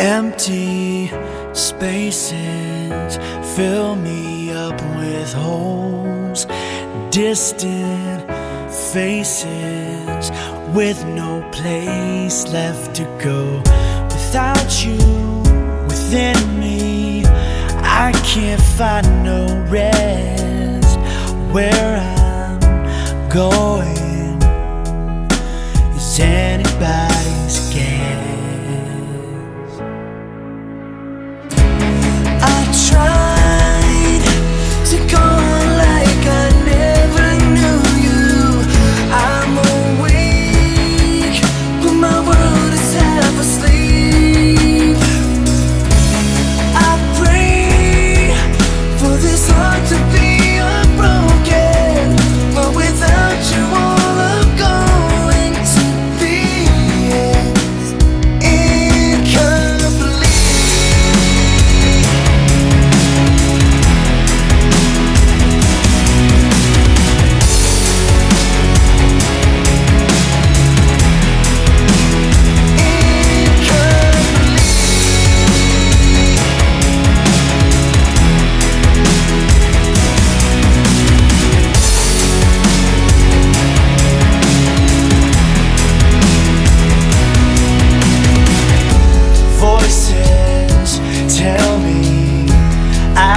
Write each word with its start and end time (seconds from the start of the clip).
Empty 0.00 1.12
spaces 1.52 3.18
fill 3.54 3.96
me 3.96 4.50
up 4.50 4.80
with 4.96 5.30
holes, 5.34 6.46
distant 7.10 8.26
faces 8.92 10.30
with 10.74 11.04
no 11.04 11.46
place 11.52 12.48
left 12.48 12.96
to 12.96 13.04
go. 13.22 13.58
Without 14.08 14.86
you 14.86 14.96
within 15.86 16.58
me, 16.58 17.26
I 17.84 18.12
can't 18.24 18.62
find 18.78 19.22
no 19.22 19.66
rest. 19.68 20.98
Where 21.52 21.98
I'm 21.98 23.28
going 23.28 23.69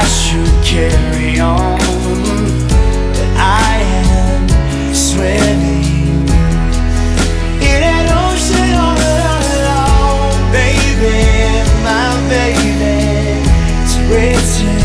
I 0.03 0.07
should 0.07 0.65
carry 0.65 1.39
on 1.39 1.79
But 3.15 3.29
I 3.37 3.79
am 4.03 4.93
swimming 4.93 6.27
In 7.71 7.81
an 7.95 8.07
ocean 8.11 8.71
all 8.83 8.99
alone 9.55 10.51
Baby, 10.51 11.23
my 11.87 12.09
baby. 12.27 13.47
It's 13.81 13.95
written 14.09 14.83